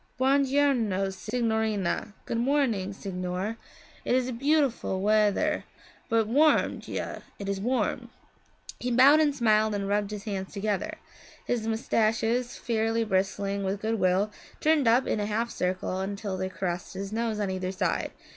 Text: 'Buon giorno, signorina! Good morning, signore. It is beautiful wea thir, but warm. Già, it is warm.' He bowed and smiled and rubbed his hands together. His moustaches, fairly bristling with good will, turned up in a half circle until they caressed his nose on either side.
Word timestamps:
'Buon 0.17 0.43
giorno, 0.43 1.11
signorina! 1.11 2.15
Good 2.25 2.39
morning, 2.39 2.91
signore. 2.91 3.57
It 4.03 4.15
is 4.15 4.31
beautiful 4.31 4.99
wea 4.99 5.31
thir, 5.31 5.63
but 6.09 6.25
warm. 6.27 6.79
Già, 6.81 7.21
it 7.37 7.47
is 7.47 7.61
warm.' 7.61 8.09
He 8.79 8.89
bowed 8.89 9.19
and 9.19 9.35
smiled 9.35 9.75
and 9.75 9.87
rubbed 9.87 10.09
his 10.09 10.23
hands 10.23 10.53
together. 10.53 10.95
His 11.45 11.67
moustaches, 11.67 12.57
fairly 12.57 13.03
bristling 13.03 13.63
with 13.63 13.79
good 13.79 13.99
will, 13.99 14.31
turned 14.59 14.87
up 14.87 15.05
in 15.05 15.19
a 15.19 15.27
half 15.27 15.51
circle 15.51 15.99
until 15.99 16.35
they 16.35 16.49
caressed 16.49 16.95
his 16.95 17.13
nose 17.13 17.39
on 17.39 17.51
either 17.51 17.71
side. 17.71 18.09